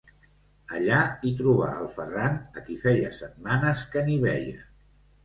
[0.77, 4.65] Allà hi trobà el Ferran, a qui feia setmanes que ni veia.